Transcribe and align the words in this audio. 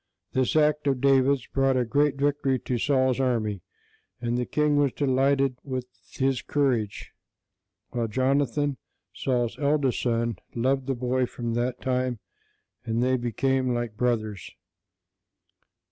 This 0.33 0.55
act 0.55 0.87
of 0.87 0.99
David's 0.99 1.45
brought 1.45 1.77
a 1.77 1.85
great 1.85 2.15
victory 2.15 2.57
to 2.57 2.79
Saul's 2.79 3.19
army, 3.19 3.61
and 4.19 4.35
the 4.35 4.47
king 4.47 4.77
was 4.77 4.93
delighted 4.93 5.57
with 5.63 5.85
his 6.13 6.41
courage; 6.41 7.11
while 7.91 8.07
Jonathan, 8.07 8.77
Saul's 9.13 9.59
eldest 9.59 10.01
son, 10.01 10.39
loved 10.55 10.87
the 10.87 10.95
boy 10.95 11.27
from 11.27 11.53
that 11.53 11.81
time, 11.81 12.17
and 12.83 13.03
they 13.03 13.15
became 13.15 13.75
like 13.75 13.95
brothers. 13.95 14.49